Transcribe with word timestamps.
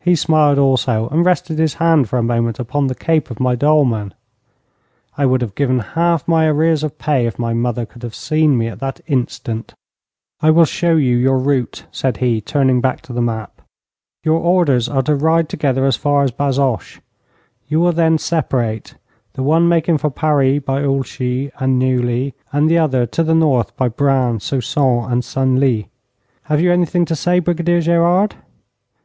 He 0.00 0.16
smiled 0.16 0.58
also, 0.58 1.08
and 1.10 1.24
rested 1.24 1.60
his 1.60 1.74
hand 1.74 2.08
for 2.08 2.18
a 2.18 2.24
moment 2.24 2.58
upon 2.58 2.88
the 2.88 2.94
cape 2.96 3.30
of 3.30 3.38
my 3.38 3.54
dolman. 3.54 4.12
I 5.16 5.26
would 5.26 5.42
have 5.42 5.54
given 5.54 5.78
half 5.78 6.26
my 6.26 6.46
arrears 6.46 6.82
of 6.82 6.98
pay 6.98 7.26
if 7.26 7.38
my 7.38 7.52
mother 7.54 7.86
could 7.86 8.02
have 8.02 8.16
seen 8.16 8.58
me 8.58 8.66
at 8.66 8.80
that 8.80 9.00
instant. 9.06 9.72
'I 10.42 10.50
will 10.50 10.64
show 10.64 10.96
you 10.96 11.14
your 11.14 11.38
route,' 11.38 11.84
said 11.92 12.16
he, 12.16 12.40
turning 12.40 12.80
back 12.80 13.00
to 13.02 13.12
the 13.12 13.22
map. 13.22 13.62
'Your 14.24 14.40
orders 14.40 14.88
are 14.88 15.02
to 15.04 15.14
ride 15.14 15.48
together 15.48 15.84
as 15.84 15.94
far 15.94 16.24
as 16.24 16.32
Bazoches. 16.32 17.00
You 17.68 17.78
will 17.78 17.92
then 17.92 18.18
separate, 18.18 18.96
the 19.34 19.44
one 19.44 19.68
making 19.68 19.98
for 19.98 20.10
Paris 20.10 20.64
by 20.66 20.82
Oulchy 20.82 21.52
and 21.60 21.78
Neuilly, 21.78 22.34
and 22.52 22.68
the 22.68 22.78
other 22.78 23.06
to 23.06 23.22
the 23.22 23.36
north 23.36 23.76
by 23.76 23.86
Braine, 23.86 24.40
Soissons, 24.40 25.06
and 25.06 25.24
Senlis. 25.24 25.84
Have 26.50 26.60
you 26.60 26.72
anything 26.72 27.04
to 27.04 27.14
say, 27.14 27.38
Brigadier 27.38 27.80
Gerard?' 27.80 28.34